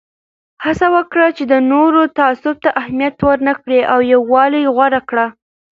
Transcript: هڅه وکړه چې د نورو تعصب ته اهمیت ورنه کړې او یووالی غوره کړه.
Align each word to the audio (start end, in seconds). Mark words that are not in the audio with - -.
هڅه 0.65 0.87
وکړه 0.95 1.27
چې 1.37 1.43
د 1.51 1.53
نورو 1.71 2.01
تعصب 2.17 2.55
ته 2.63 2.69
اهمیت 2.81 3.15
ورنه 3.27 3.53
کړې 3.61 3.79
او 3.91 3.99
یووالی 4.13 4.63
غوره 4.75 5.01
کړه. 5.09 5.25